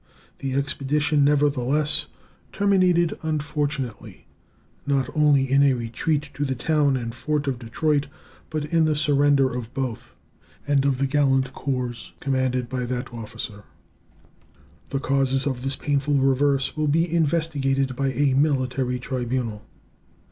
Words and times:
The 0.39 0.53
expedition, 0.53 1.23
nevertheless, 1.23 2.07
terminated 2.51 3.19
unfortunately, 3.21 4.25
not 4.87 5.11
only 5.15 5.43
in 5.51 5.61
a 5.61 5.75
retreat 5.75 6.31
to 6.33 6.43
the 6.43 6.55
town 6.55 6.97
and 6.97 7.13
fort 7.13 7.47
of 7.47 7.59
Detroit, 7.59 8.07
but 8.49 8.65
in 8.65 8.85
the 8.85 8.95
surrender 8.95 9.53
of 9.55 9.71
both 9.75 10.15
and 10.65 10.85
of 10.85 10.97
the 10.97 11.05
gallant 11.05 11.53
corps 11.53 12.13
commanded 12.19 12.67
by 12.67 12.85
that 12.85 13.13
officer. 13.13 13.63
The 14.89 14.99
causes 14.99 15.45
of 15.45 15.61
this 15.61 15.75
painful 15.75 16.15
reverse 16.15 16.75
will 16.75 16.87
be 16.87 17.05
investigated 17.13 17.95
by 17.95 18.07
a 18.11 18.33
military 18.33 18.97
tribunal. 18.97 19.67